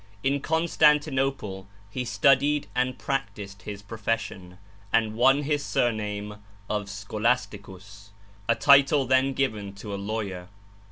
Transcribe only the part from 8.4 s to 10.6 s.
a title then given to a lawyer.